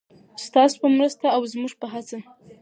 ستاسو 0.45 0.75
په 0.81 0.87
مرسته 0.97 1.25
او 1.35 1.41
زموږ 1.53 1.73
په 1.81 1.87
هڅه. 1.93 2.17